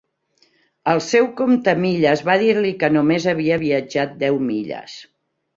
[0.93, 4.99] El seu comptamilles va dir-li que només havia viatjat deu milles.